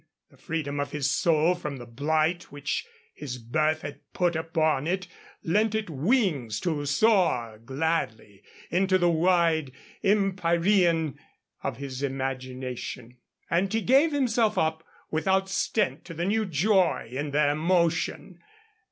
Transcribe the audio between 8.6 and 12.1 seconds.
into the wide empyrean of his